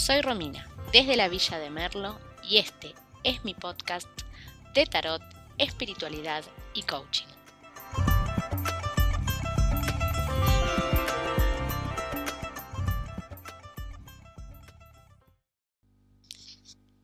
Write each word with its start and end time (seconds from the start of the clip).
Soy 0.00 0.22
Romina, 0.22 0.66
desde 0.94 1.14
la 1.14 1.28
Villa 1.28 1.58
de 1.58 1.68
Merlo, 1.68 2.18
y 2.48 2.56
este 2.56 2.94
es 3.22 3.44
mi 3.44 3.52
podcast 3.52 4.08
de 4.74 4.86
tarot, 4.86 5.20
espiritualidad 5.58 6.42
y 6.72 6.82
coaching. 6.84 7.26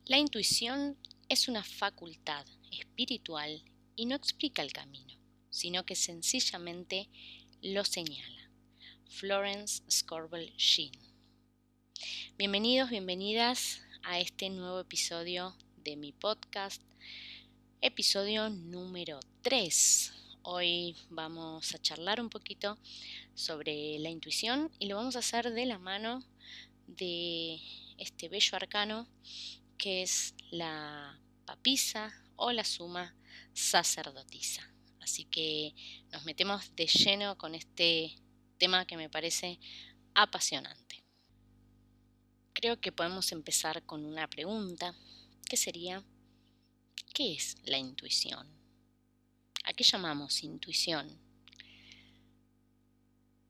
La 0.06 0.16
intuición 0.16 0.96
es 1.28 1.48
una 1.48 1.62
facultad 1.62 2.46
espiritual 2.72 3.62
y 3.94 4.06
no 4.06 4.16
explica 4.16 4.62
el 4.62 4.72
camino, 4.72 5.14
sino 5.50 5.84
que 5.84 5.96
sencillamente 5.96 7.10
lo 7.60 7.84
señala. 7.84 8.50
Florence 9.06 9.82
Scorbel 9.90 10.50
Sheen. 10.56 11.05
Bienvenidos, 12.36 12.91
bienvenidas 12.91 13.80
a 14.02 14.20
este 14.20 14.50
nuevo 14.50 14.80
episodio 14.80 15.56
de 15.78 15.96
mi 15.96 16.12
podcast, 16.12 16.82
episodio 17.80 18.50
número 18.50 19.20
3. 19.42 20.12
Hoy 20.42 20.95
vamos 21.09 21.74
a 21.74 21.78
charlar 21.78 22.20
un 22.20 22.28
poquito 22.28 22.78
sobre 23.34 23.98
la 23.98 24.10
intuición 24.10 24.70
y 24.78 24.88
lo 24.88 24.96
vamos 24.96 25.16
a 25.16 25.20
hacer 25.20 25.52
de 25.52 25.64
la 25.64 25.78
mano 25.78 26.22
de 26.86 27.60
este 27.98 28.28
bello 28.28 28.56
arcano 28.56 29.08
que 29.78 30.02
es 30.02 30.34
la 30.50 31.19
papisa 31.47 32.12
o 32.36 32.52
la 32.52 32.64
suma 32.64 33.16
sacerdotisa. 33.55 34.70
Así 35.00 35.24
que 35.24 35.74
nos 36.12 36.24
metemos 36.24 36.74
de 36.77 36.86
lleno 36.86 37.38
con 37.38 37.55
este 37.55 38.14
tema 38.58 38.86
que 38.86 38.97
me 38.97 39.08
parece 39.08 39.58
apasionante. 40.14 40.85
Creo 42.58 42.80
que 42.80 42.90
podemos 42.90 43.32
empezar 43.32 43.82
con 43.84 44.06
una 44.06 44.30
pregunta, 44.30 44.94
que 45.44 45.58
sería, 45.58 46.02
¿qué 47.12 47.34
es 47.34 47.58
la 47.64 47.76
intuición? 47.76 48.48
¿A 49.64 49.74
qué 49.74 49.84
llamamos 49.84 50.42
intuición? 50.42 51.20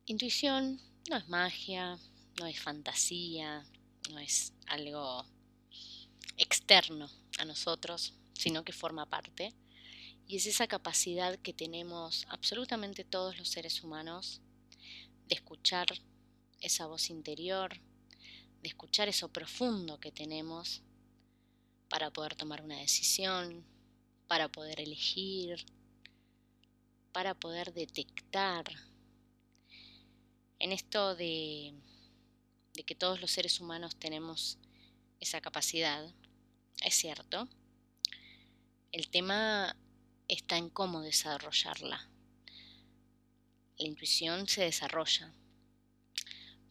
Intuición 0.06 0.80
no 1.08 1.16
es 1.18 1.28
magia, 1.28 2.00
no 2.40 2.46
es 2.46 2.58
fantasía, 2.58 3.64
no 4.10 4.18
es 4.18 4.52
algo 4.66 5.24
externo 6.36 7.08
a 7.38 7.44
nosotros, 7.44 8.12
sino 8.32 8.64
que 8.64 8.72
forma 8.72 9.06
parte. 9.06 9.54
Y 10.26 10.34
es 10.34 10.46
esa 10.46 10.66
capacidad 10.66 11.38
que 11.38 11.52
tenemos 11.52 12.26
absolutamente 12.28 13.04
todos 13.04 13.38
los 13.38 13.50
seres 13.50 13.84
humanos 13.84 14.40
de 15.28 15.36
escuchar 15.36 15.86
esa 16.60 16.86
voz 16.86 17.08
interior, 17.08 17.80
de 18.66 18.70
escuchar 18.70 19.08
eso 19.08 19.28
profundo 19.28 20.00
que 20.00 20.10
tenemos 20.10 20.82
para 21.88 22.10
poder 22.10 22.34
tomar 22.34 22.62
una 22.62 22.76
decisión, 22.78 23.64
para 24.26 24.48
poder 24.48 24.80
elegir, 24.80 25.64
para 27.12 27.34
poder 27.34 27.72
detectar. 27.72 28.64
En 30.58 30.72
esto 30.72 31.14
de, 31.14 31.74
de 32.74 32.82
que 32.82 32.96
todos 32.96 33.20
los 33.20 33.30
seres 33.30 33.60
humanos 33.60 33.94
tenemos 33.94 34.58
esa 35.20 35.40
capacidad, 35.40 36.12
es 36.82 36.94
cierto. 36.96 37.48
El 38.90 39.08
tema 39.10 39.76
está 40.26 40.56
en 40.56 40.70
cómo 40.70 41.02
desarrollarla. 41.02 42.10
La 43.78 43.86
intuición 43.86 44.48
se 44.48 44.62
desarrolla 44.62 45.32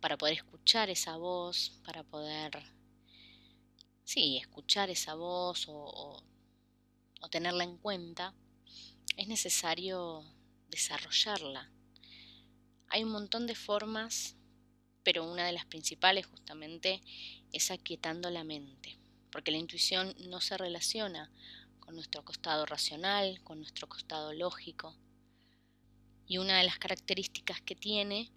para 0.06 0.17
poder 0.20 0.36
escuchar 0.36 0.92
esa 0.92 1.17
voz, 1.17 1.81
para 1.84 2.03
poder, 2.03 2.52
sí, 4.03 4.38
escuchar 4.38 4.92
esa 4.92 5.16
voz 5.16 5.66
o, 5.67 6.22
o 7.22 7.30
tenerla 7.30 7.63
en 7.63 7.75
cuenta, 7.80 8.35
es 9.18 9.28
necesario 9.28 10.24
desarrollarla. 10.69 11.72
Hay 12.90 13.03
un 13.03 13.09
montón 13.09 13.47
de 13.47 13.56
formas, 13.56 14.35
pero 15.02 15.24
una 15.24 15.47
de 15.47 15.53
las 15.53 15.66
principales 15.66 16.28
justamente 16.28 17.01
es 17.51 17.72
aquietando 17.72 18.30
la 18.30 18.44
mente 18.44 19.00
porque 19.31 19.50
la 19.50 19.57
intuición 19.57 20.13
no 20.30 20.40
se 20.40 20.56
relaciona 20.56 21.31
con 21.80 21.96
nuestro 21.96 22.24
costado 22.24 22.68
racional, 22.68 23.41
con 23.44 23.57
nuestro 23.57 23.90
costado 23.90 24.34
lógico. 24.34 24.96
Y 26.28 26.38
una 26.38 26.59
de 26.59 26.63
las 26.63 26.78
características 26.78 27.59
que 27.62 27.74
tiene 27.74 28.31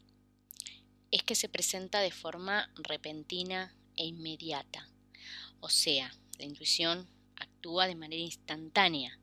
es 1.10 1.22
que 1.22 1.34
se 1.34 1.48
presenta 1.48 2.00
de 2.00 2.10
forma 2.10 2.70
repentina 2.76 3.74
e 3.96 4.06
inmediata. 4.06 4.88
O 5.60 5.69
sea, 5.69 6.14
la 6.38 6.44
intuición 6.44 7.08
actúa 7.36 7.86
de 7.86 7.94
manera 7.94 8.22
instantánea. 8.22 9.19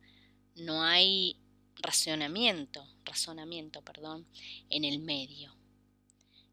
No 0.56 0.84
hay 0.84 1.38
razonamiento, 1.76 2.88
razonamiento, 3.04 3.82
perdón, 3.82 4.28
en 4.70 4.84
el 4.86 5.00
medio, 5.00 5.56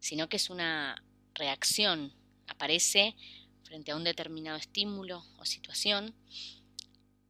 sino 0.00 0.28
que 0.28 0.36
es 0.36 0.50
una 0.50 1.02
reacción, 1.34 2.12
aparece 2.46 3.16
frente 3.62 3.92
a 3.92 3.96
un 3.96 4.04
determinado 4.04 4.58
estímulo 4.58 5.24
o 5.38 5.44
situación. 5.44 6.14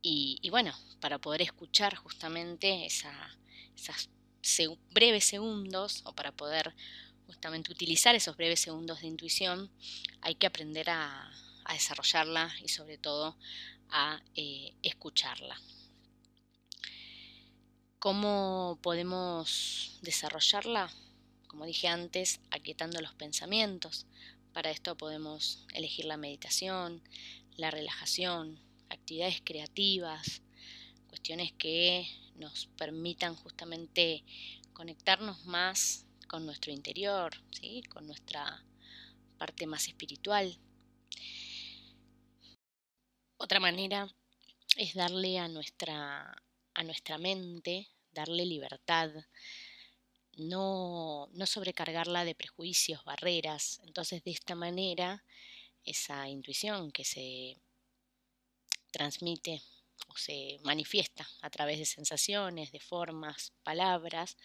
Y, 0.05 0.49
bueno, 0.51 0.75
para 1.01 1.21
poder 1.21 1.43
escuchar 1.43 1.95
justamente 1.95 2.87
esa, 2.87 3.15
esas 3.77 4.11
breves 4.91 5.25
segundos 5.25 6.03
o 6.05 6.13
para 6.13 6.33
poder 6.33 6.75
justamente 7.27 7.73
utilizar 7.73 8.15
esos 8.15 8.37
breves 8.37 8.61
segundos 8.61 9.01
de 9.01 9.09
intuición, 9.09 9.71
hay 10.21 10.35
que 10.35 10.47
aprender 10.47 10.91
a, 10.91 11.31
desarrollarla 11.73 12.53
y 12.63 12.69
sobre 12.69 12.99
todo 12.99 13.37
a 13.89 14.21
eh, 14.35 14.75
escucharla. 14.83 15.59
¿Cómo 17.99 18.79
podemos 18.83 19.99
desarrollarla? 20.03 20.93
Como 21.47 21.65
dije 21.65 21.89
antes, 21.89 22.41
aquietando 22.51 23.01
los 23.01 23.15
pensamientos, 23.15 24.07
para 24.53 24.71
esto 24.71 24.97
podemos 24.97 25.65
elegir 25.73 26.05
la 26.05 26.17
meditación, 26.17 27.01
la 27.57 27.71
relajación, 27.71 28.59
actividades 28.91 29.41
creativas, 29.45 30.43
cuestiones 31.09 31.53
que 31.53 32.09
nos 32.37 32.67
permitan 32.77 33.37
justamente 33.37 34.25
conectarnos 34.73 35.45
más 35.47 36.05
con 36.33 36.47
nuestro 36.47 36.73
interior, 36.73 37.31
¿sí? 37.51 37.83
con 37.91 38.07
nuestra 38.07 38.65
parte 39.37 39.67
más 39.67 39.87
espiritual. 39.87 40.59
Otra 43.37 43.61
manera 43.61 44.09
es 44.79 44.95
darle 44.95 45.39
a 45.39 45.49
nuestra, 45.49 46.35
a 46.73 46.85
nuestra 46.85 47.19
mente, 47.19 47.87
darle 48.13 48.47
libertad, 48.47 49.11
no, 50.39 51.29
no 51.35 51.45
sobrecargarla 51.45 52.25
de 52.25 52.35
prejuicios, 52.35 53.05
barreras. 53.05 53.83
Entonces, 53.85 54.25
de 54.25 54.31
esta 54.31 54.55
manera, 54.55 55.23
esa 55.85 56.31
intuición 56.31 56.93
que 56.93 57.05
se 57.05 57.59
transmite 58.91 59.61
o 60.09 60.17
se 60.17 60.59
manifiesta 60.65 61.29
a 61.43 61.51
través 61.51 61.79
de 61.79 61.85
sensaciones, 61.85 62.73
de 62.73 62.81
formas, 62.81 63.53
palabras, 63.63 64.39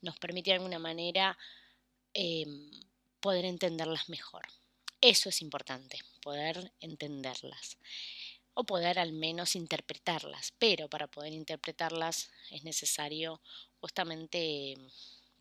nos 0.00 0.18
permite 0.18 0.50
de 0.50 0.56
alguna 0.56 0.78
manera 0.78 1.36
em, 2.14 2.70
poder 3.20 3.44
entenderlas 3.44 4.08
mejor. 4.08 4.46
Eso 5.00 5.28
es 5.28 5.42
importante, 5.42 5.98
poder 6.22 6.72
entenderlas 6.80 7.78
o 8.54 8.64
poder 8.64 8.98
al 8.98 9.12
menos 9.12 9.54
interpretarlas, 9.54 10.54
pero 10.58 10.88
para 10.88 11.08
poder 11.08 11.34
interpretarlas 11.34 12.30
es 12.50 12.64
necesario 12.64 13.42
justamente 13.80 14.76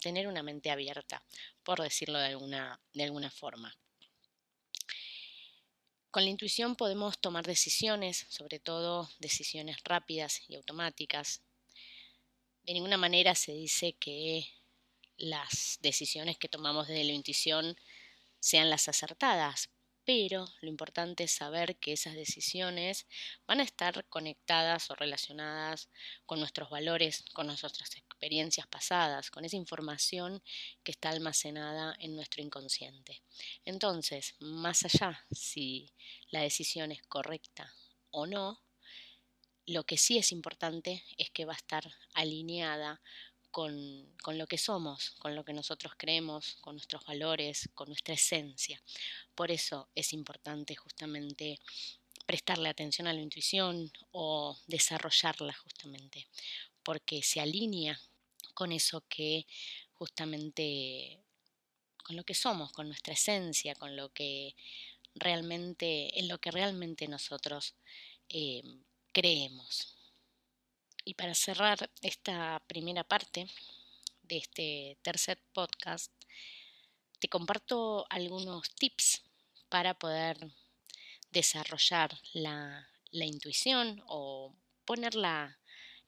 tener 0.02 0.28
una 0.28 0.44
mente 0.44 0.70
abierta, 0.70 1.24
por 1.64 1.82
decirlo 1.82 2.20
de 2.20 2.28
alguna, 2.28 2.80
de 2.94 3.04
alguna 3.06 3.32
forma. 3.32 3.74
Con 6.12 6.24
la 6.24 6.30
intuición 6.30 6.76
podemos 6.76 7.18
tomar 7.20 7.46
decisiones, 7.46 8.26
sobre 8.30 8.60
todo 8.60 9.10
decisiones 9.20 9.78
rápidas 9.84 10.42
y 10.48 10.56
automáticas. 10.56 11.42
De 12.66 12.74
ninguna 12.74 12.98
manera 12.98 13.36
se 13.36 13.54
dice 13.54 13.94
que 13.94 14.48
las 15.18 15.78
decisiones 15.82 16.40
que 16.40 16.50
tomamos 16.50 16.88
desde 16.88 17.04
la 17.04 17.12
intuición 17.12 17.78
sean 18.40 18.72
las 18.72 18.90
acertadas, 18.90 19.70
pero 20.04 20.48
lo 20.62 20.70
importante 20.70 21.26
es 21.26 21.32
saber 21.32 21.78
que 21.78 21.94
esas 21.94 22.16
decisiones 22.16 23.06
van 23.46 23.60
a 23.60 23.64
estar 23.64 24.08
conectadas 24.08 24.90
o 24.90 24.96
relacionadas 24.96 25.90
con 26.26 26.40
nuestros 26.40 26.72
valores, 26.72 27.24
con 27.34 27.46
nuestras 27.46 27.98
experiencias 27.98 28.66
pasadas, 28.66 29.30
con 29.30 29.46
esa 29.46 29.58
información 29.58 30.42
que 30.84 30.92
está 30.92 31.10
almacenada 31.10 31.96
en 32.00 32.16
nuestro 32.16 32.42
inconsciente. 32.42 33.22
Entonces, 33.64 34.34
más 34.40 34.84
allá 34.86 35.24
si 35.32 35.94
la 36.32 36.42
decisión 36.42 36.92
es 36.92 37.04
correcta 37.04 37.76
o 38.10 38.26
no, 38.26 38.65
lo 39.66 39.84
que 39.84 39.98
sí 39.98 40.18
es 40.18 40.32
importante 40.32 41.04
es 41.18 41.30
que 41.32 41.46
va 41.46 41.54
a 41.54 41.58
estar 41.58 41.92
alineada 42.14 43.02
con, 43.52 44.06
con, 44.22 44.38
lo 44.38 44.48
que 44.48 44.58
somos, 44.58 45.12
con 45.20 45.36
lo 45.36 45.46
que 45.46 45.54
nosotros 45.54 45.94
creemos, 45.98 46.58
con 46.62 46.76
nuestros 46.76 47.06
valores, 47.06 47.70
con 47.74 47.88
nuestra 47.88 48.14
esencia. 48.14 48.82
Por 49.34 49.50
eso 49.50 49.88
es 49.96 50.14
importante 50.14 50.76
justamente 50.76 51.60
prestarle 52.26 52.70
atención 52.70 53.08
a 53.08 53.14
la 53.14 53.22
intuición 53.22 53.92
o 54.12 54.58
desarrollarla 54.68 55.54
justamente, 55.54 56.28
porque 56.84 57.24
se 57.24 57.40
alinea 57.40 58.00
con 58.54 58.72
eso 58.72 59.04
que 59.08 59.46
justamente, 59.94 61.20
con 62.04 62.16
lo 62.16 62.24
que 62.24 62.34
somos, 62.34 62.72
con 62.72 62.88
nuestra 62.88 63.14
esencia, 63.14 63.76
con 63.76 63.96
lo 63.96 64.12
que 64.12 64.56
realmente, 65.14 66.20
en 66.20 66.28
lo 66.28 66.40
que 66.40 66.52
realmente 66.52 67.08
nosotros 67.08 67.76
eh, 68.30 68.64
creemos. 69.16 69.96
Y 71.06 71.14
para 71.14 71.34
cerrar 71.34 71.90
esta 72.02 72.62
primera 72.68 73.06
parte 73.06 73.48
de 74.24 74.38
este 74.38 74.98
tercer 75.04 75.42
podcast, 75.54 76.12
te 77.20 77.30
comparto 77.30 78.06
algunos 78.10 78.76
tips 78.76 79.24
para 79.70 79.94
poder 79.98 80.38
desarrollar 81.32 82.20
la, 82.34 82.90
intuición 83.14 84.04
o 84.06 84.54
ponerla 84.84 85.60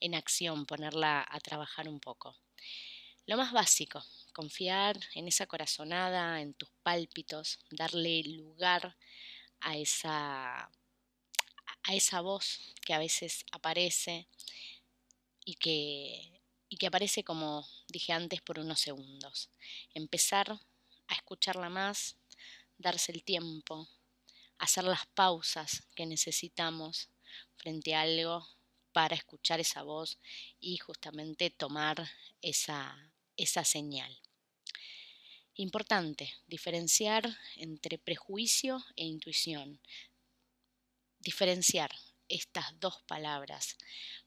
en 0.01 0.13
acción, 0.13 0.65
ponerla 0.65 1.25
a 1.29 1.39
trabajar 1.39 1.87
un 1.87 2.01
poco. 2.01 2.35
Lo 3.25 3.37
más 3.37 3.53
básico, 3.53 4.03
confiar 4.33 4.99
en 5.15 5.29
esa 5.29 5.47
corazonada, 5.47 6.41
en 6.41 6.53
tus 6.55 6.69
pálpitos, 6.83 7.59
darle 7.71 8.23
lugar 8.23 8.97
a 9.61 9.77
esa, 9.77 10.69
a 11.87 11.95
esa 11.95 12.19
voz 12.19 12.59
que 12.85 12.93
a 12.93 12.99
veces 12.99 13.45
aparece 13.51 14.27
y 15.45 15.55
que, 15.55 16.41
y 16.67 16.77
que 16.77 16.87
aparece 16.87 17.23
como 17.23 17.65
dije 17.87 18.11
antes 18.11 18.41
por 18.41 18.59
unos 18.59 18.81
segundos. 18.81 19.49
Empezar 19.93 20.59
a 21.07 21.13
escucharla 21.15 21.69
más, 21.69 22.17
darse 22.77 23.13
el 23.13 23.23
tiempo, 23.23 23.87
hacer 24.59 24.83
las 24.83 25.05
pausas 25.07 25.87
que 25.95 26.05
necesitamos 26.05 27.09
frente 27.55 27.95
a 27.95 28.01
algo 28.01 28.45
para 28.91 29.15
escuchar 29.15 29.61
esa 29.61 29.83
voz 29.83 30.19
y 30.59 30.77
justamente 30.77 31.49
tomar 31.49 32.09
esa, 32.41 33.13
esa 33.37 33.63
señal. 33.63 34.19
Importante, 35.55 36.33
diferenciar 36.47 37.37
entre 37.55 37.97
prejuicio 37.97 38.83
e 38.97 39.05
intuición. 39.05 39.79
Diferenciar 41.27 41.91
estas 42.29 42.79
dos 42.79 43.01
palabras, 43.05 43.75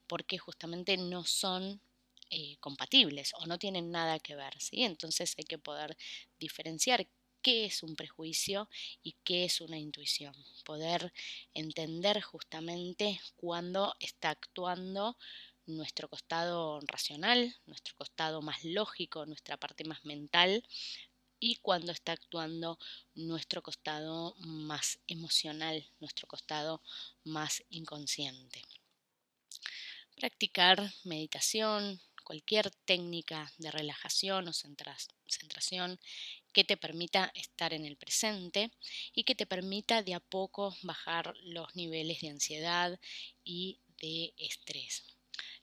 porque 0.06 0.36
justamente 0.36 0.98
no 0.98 1.24
son 1.24 1.80
eh, 2.28 2.58
compatibles 2.60 3.32
o 3.38 3.46
no 3.46 3.58
tienen 3.58 3.90
nada 3.90 4.18
que 4.18 4.36
ver. 4.36 4.52
Entonces 4.72 5.34
hay 5.38 5.44
que 5.44 5.56
poder 5.56 5.96
diferenciar 6.38 7.08
qué 7.40 7.64
es 7.64 7.82
un 7.82 7.96
prejuicio 7.96 8.68
y 9.02 9.16
qué 9.24 9.46
es 9.46 9.62
una 9.62 9.78
intuición. 9.78 10.34
Poder 10.62 11.14
entender 11.54 12.20
justamente 12.20 13.18
cuándo 13.36 13.94
está 13.98 14.28
actuando 14.28 15.16
nuestro 15.64 16.06
costado 16.10 16.80
racional, 16.82 17.56
nuestro 17.64 17.94
costado 17.96 18.42
más 18.42 18.62
lógico, 18.62 19.24
nuestra 19.24 19.56
parte 19.56 19.84
más 19.84 20.04
mental 20.04 20.62
y 21.40 21.56
cuando 21.56 21.90
está 21.90 22.12
actuando 22.12 22.78
nuestro 23.14 23.62
costado 23.62 24.36
más 24.38 25.00
emocional, 25.08 25.88
nuestro 25.98 26.28
costado 26.28 26.82
más 27.24 27.64
inconsciente. 27.70 28.62
Practicar 30.16 30.92
meditación, 31.04 32.00
cualquier 32.22 32.70
técnica 32.84 33.50
de 33.58 33.70
relajación 33.70 34.46
o 34.48 34.52
centración 34.52 35.98
que 36.52 36.64
te 36.64 36.76
permita 36.76 37.32
estar 37.34 37.72
en 37.72 37.86
el 37.86 37.96
presente 37.96 38.70
y 39.14 39.24
que 39.24 39.34
te 39.34 39.46
permita 39.46 40.02
de 40.02 40.14
a 40.14 40.20
poco 40.20 40.76
bajar 40.82 41.34
los 41.42 41.74
niveles 41.74 42.20
de 42.20 42.28
ansiedad 42.28 43.00
y 43.42 43.80
de 44.00 44.34
estrés. 44.36 45.09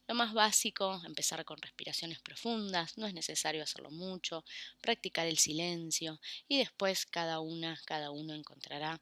Lo 0.08 0.14
más 0.14 0.32
básico, 0.32 1.02
empezar 1.04 1.44
con 1.44 1.58
respiraciones 1.58 2.18
profundas, 2.20 2.96
no 2.96 3.06
es 3.06 3.12
necesario 3.12 3.62
hacerlo 3.62 3.90
mucho, 3.90 4.42
practicar 4.80 5.26
el 5.26 5.36
silencio 5.36 6.18
y 6.48 6.56
después 6.56 7.04
cada 7.04 7.40
una, 7.40 7.78
cada 7.84 8.10
uno 8.10 8.32
encontrará 8.32 8.98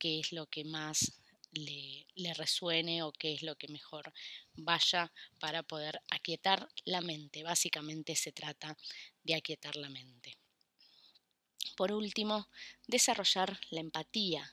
qué 0.00 0.18
es 0.18 0.32
lo 0.32 0.46
que 0.46 0.64
más 0.64 1.12
le, 1.52 2.08
le, 2.16 2.34
resuene 2.34 3.04
o 3.04 3.12
qué 3.12 3.34
es 3.34 3.42
lo 3.42 3.54
que 3.54 3.68
mejor 3.68 4.12
vaya 4.54 5.12
para 5.38 5.62
poder 5.62 6.02
aquietar 6.10 6.68
la 6.84 7.02
mente. 7.02 7.44
Básicamente 7.44 8.16
se 8.16 8.32
trata 8.32 8.76
de 9.22 9.36
aquietar 9.36 9.76
la 9.76 9.88
mente. 9.88 10.36
Por 11.76 11.92
último, 11.92 12.48
desarrollar 12.88 13.60
la 13.70 13.78
empatía, 13.78 14.52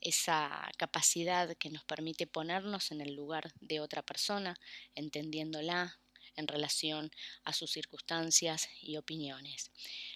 esa 0.00 0.70
capacidad 0.76 1.56
que 1.56 1.70
nos 1.70 1.84
permite 1.84 2.26
ponernos 2.26 2.90
en 2.90 3.00
el 3.00 3.14
lugar 3.14 3.52
de 3.60 3.80
otra 3.80 4.02
persona, 4.02 4.56
entendiéndola 4.94 5.98
en 6.36 6.48
relación 6.48 7.10
a 7.44 7.52
sus 7.52 7.70
circunstancias 7.70 8.68
y 8.80 8.96
opiniones. 8.96 9.70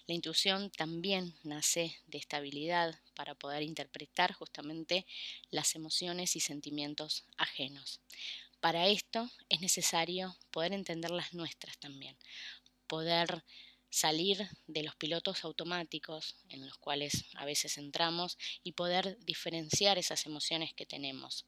La 0.06 0.14
intuición 0.14 0.70
también 0.70 1.34
nace 1.42 1.96
de 2.06 2.18
esta 2.18 2.38
habilidad 2.38 2.98
para 3.14 3.34
poder 3.34 3.62
interpretar 3.62 4.32
justamente 4.32 5.06
las 5.50 5.74
emociones 5.74 6.36
y 6.36 6.40
sentimientos 6.40 7.24
ajenos. 7.36 8.00
Para 8.60 8.88
esto 8.88 9.30
es 9.48 9.60
necesario 9.60 10.36
poder 10.50 10.72
entender 10.72 11.10
las 11.10 11.32
nuestras 11.32 11.78
también, 11.78 12.16
poder 12.88 13.44
salir 13.90 14.48
de 14.66 14.82
los 14.82 14.96
pilotos 14.96 15.44
automáticos 15.44 16.36
en 16.48 16.66
los 16.66 16.78
cuales 16.78 17.24
a 17.34 17.44
veces 17.44 17.78
entramos 17.78 18.38
y 18.62 18.72
poder 18.72 19.18
diferenciar 19.20 19.98
esas 19.98 20.26
emociones 20.26 20.74
que 20.74 20.86
tenemos. 20.86 21.46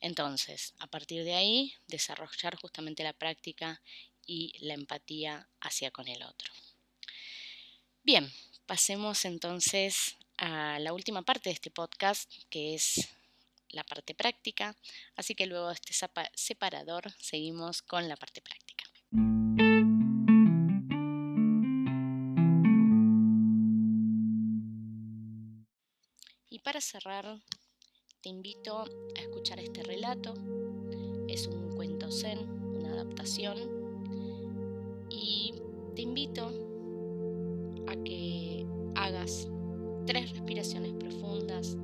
Entonces, 0.00 0.74
a 0.78 0.86
partir 0.86 1.24
de 1.24 1.34
ahí, 1.34 1.74
desarrollar 1.86 2.56
justamente 2.56 3.04
la 3.04 3.12
práctica 3.12 3.80
y 4.26 4.52
la 4.60 4.74
empatía 4.74 5.48
hacia 5.60 5.90
con 5.90 6.08
el 6.08 6.22
otro. 6.22 6.52
Bien, 8.02 8.30
pasemos 8.66 9.24
entonces 9.24 10.16
a 10.36 10.78
la 10.78 10.92
última 10.92 11.22
parte 11.22 11.48
de 11.48 11.54
este 11.54 11.70
podcast, 11.70 12.30
que 12.50 12.74
es 12.74 13.08
la 13.70 13.84
parte 13.84 14.14
práctica. 14.14 14.76
Así 15.16 15.34
que 15.34 15.46
luego 15.46 15.68
de 15.68 15.74
este 15.74 15.94
separador 16.34 17.12
seguimos 17.18 17.82
con 17.82 18.08
la 18.08 18.16
parte 18.16 18.40
práctica. 18.40 18.63
Para 26.74 26.82
cerrar, 26.82 27.40
te 28.20 28.30
invito 28.30 28.78
a 28.78 29.20
escuchar 29.20 29.60
este 29.60 29.84
relato. 29.84 30.34
Es 31.28 31.46
un 31.46 31.76
cuento 31.76 32.10
zen, 32.10 32.48
una 32.50 32.90
adaptación. 32.94 33.56
Y 35.08 35.54
te 35.94 36.02
invito 36.02 36.48
a 37.86 37.94
que 38.02 38.66
hagas 38.96 39.48
tres 40.04 40.32
respiraciones 40.32 40.94
profundas 40.94 41.76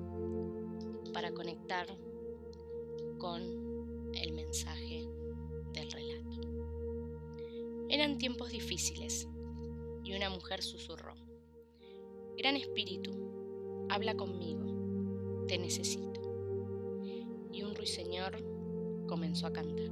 para 1.13 1.31
conectar 1.35 1.87
con 3.19 4.11
el 4.13 4.33
mensaje 4.33 5.09
del 5.73 5.89
relato. 5.89 6.41
Eran 7.89 8.19
tiempos 8.19 8.51
difíciles 8.51 9.29
y 10.03 10.17
una 10.17 10.31
mujer 10.31 10.65
susurró, 10.65 11.15
Gran 12.37 12.57
Espíritu, 12.57 13.87
habla 13.89 14.17
conmigo 14.17 14.80
te 15.51 15.59
necesito. 15.59 16.21
Y 17.53 17.65
un 17.65 17.75
ruiseñor 17.75 18.37
comenzó 19.09 19.49
a 19.49 19.53
cantar, 19.53 19.91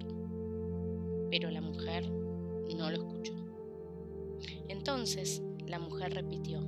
pero 1.33 1.51
la 1.51 1.61
mujer 1.61 2.09
no 2.09 2.89
lo 2.93 2.99
escuchó. 2.99 3.33
Entonces 4.69 5.43
la 5.67 5.81
mujer 5.81 6.15
repitió, 6.15 6.61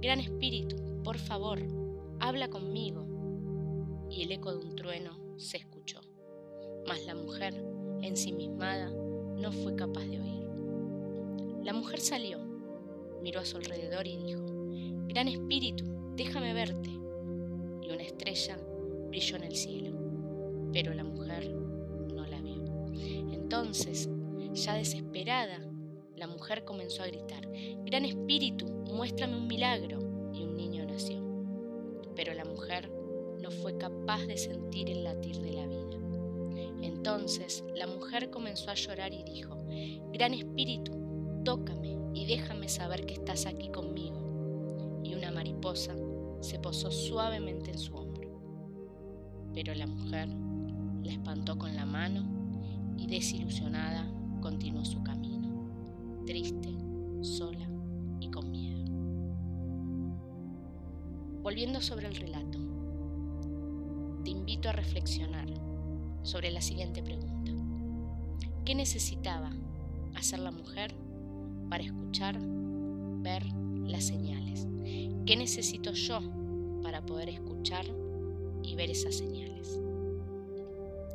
Gran 0.00 0.20
Espíritu, 0.20 0.76
por 1.04 1.18
favor, 1.18 1.60
habla 2.18 2.48
conmigo. 2.48 3.04
Y 4.08 4.22
el 4.22 4.32
eco 4.32 4.52
de 4.52 4.64
un 4.64 4.74
trueno 4.74 5.18
se 5.36 5.58
escuchó, 5.58 6.00
mas 6.88 7.04
la 7.04 7.14
mujer, 7.14 7.62
ensimismada, 8.00 8.88
no 8.88 9.52
fue 9.52 9.76
capaz 9.76 10.06
de 10.06 10.18
oír. 10.18 10.48
La 11.62 11.74
mujer 11.74 12.00
salió, 12.00 12.38
miró 13.20 13.40
a 13.40 13.44
su 13.44 13.58
alrededor 13.58 14.06
y 14.06 14.16
dijo, 14.16 14.46
Gran 15.08 15.28
Espíritu, 15.28 15.84
déjame 16.16 16.54
verte 16.54 16.99
una 17.92 18.02
estrella 18.02 18.58
brilló 19.08 19.36
en 19.36 19.44
el 19.44 19.56
cielo, 19.56 19.90
pero 20.72 20.94
la 20.94 21.04
mujer 21.04 21.50
no 21.50 22.26
la 22.26 22.40
vio. 22.40 22.64
Entonces, 23.32 24.08
ya 24.52 24.74
desesperada, 24.74 25.58
la 26.16 26.26
mujer 26.26 26.64
comenzó 26.64 27.02
a 27.02 27.06
gritar, 27.06 27.48
Gran 27.84 28.04
Espíritu, 28.04 28.66
muéstrame 28.92 29.36
un 29.36 29.46
milagro, 29.46 29.98
y 30.32 30.42
un 30.42 30.56
niño 30.56 30.84
nació. 30.86 31.20
Pero 32.14 32.34
la 32.34 32.44
mujer 32.44 32.90
no 33.40 33.50
fue 33.50 33.76
capaz 33.78 34.26
de 34.26 34.36
sentir 34.36 34.90
el 34.90 35.04
latir 35.04 35.40
de 35.40 35.52
la 35.52 35.66
vida. 35.66 35.80
Entonces 36.82 37.64
la 37.74 37.86
mujer 37.86 38.30
comenzó 38.30 38.70
a 38.70 38.74
llorar 38.74 39.12
y 39.12 39.22
dijo, 39.24 39.56
Gran 40.12 40.34
Espíritu, 40.34 40.92
tócame 41.44 41.96
y 42.14 42.26
déjame 42.26 42.68
saber 42.68 43.06
que 43.06 43.14
estás 43.14 43.46
aquí 43.46 43.70
conmigo. 43.70 45.00
Y 45.02 45.14
una 45.14 45.30
mariposa 45.30 45.94
se 46.40 46.58
posó 46.58 46.90
suavemente 46.90 47.70
en 47.70 47.78
su 47.78 47.94
hombro. 47.94 48.28
Pero 49.54 49.74
la 49.74 49.86
mujer 49.86 50.28
la 51.02 51.12
espantó 51.12 51.58
con 51.58 51.74
la 51.74 51.86
mano 51.86 52.24
y 52.96 53.06
desilusionada 53.06 54.10
continuó 54.40 54.84
su 54.84 55.02
camino, 55.02 55.68
triste, 56.26 56.74
sola 57.22 57.68
y 58.20 58.30
con 58.30 58.50
miedo. 58.50 58.84
Volviendo 61.42 61.80
sobre 61.80 62.08
el 62.08 62.16
relato, 62.16 62.58
te 64.24 64.30
invito 64.30 64.68
a 64.68 64.72
reflexionar 64.72 65.48
sobre 66.22 66.50
la 66.50 66.60
siguiente 66.60 67.02
pregunta. 67.02 67.52
¿Qué 68.64 68.74
necesitaba 68.74 69.50
hacer 70.14 70.38
la 70.38 70.50
mujer 70.50 70.94
para 71.70 71.82
escuchar, 71.82 72.38
ver 73.22 73.42
las 73.90 74.06
señales? 74.06 74.66
¿Qué 75.26 75.36
necesito 75.36 75.92
yo 75.92 76.20
para 76.82 77.04
poder 77.04 77.28
escuchar 77.28 77.84
y 78.62 78.74
ver 78.74 78.90
esas 78.90 79.16
señales? 79.16 79.78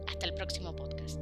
Hasta 0.08 0.26
el 0.26 0.34
próximo 0.34 0.76
podcast. 0.76 1.20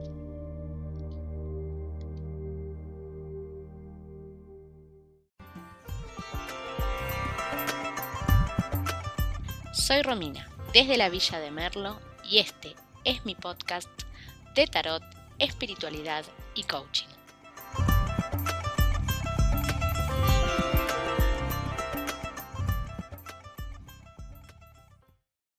Soy 9.73 10.01
Romina, 10.01 10.49
desde 10.73 10.97
la 10.97 11.09
Villa 11.09 11.39
de 11.39 11.51
Merlo, 11.51 11.99
y 12.29 12.39
este 12.39 12.75
es 13.03 13.25
mi 13.25 13.35
podcast 13.35 13.89
de 14.55 14.65
tarot, 14.65 15.03
espiritualidad 15.39 16.23
y 16.55 16.63
coaching. 16.63 17.12